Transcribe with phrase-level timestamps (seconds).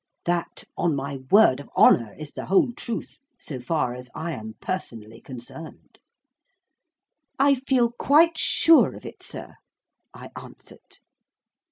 [0.25, 4.55] That, on my word of honour, is the whole truth, so far as I am
[4.59, 5.99] personally concerned."
[7.37, 9.57] "I feel quite sure of it, sir,"
[10.11, 10.97] I answered.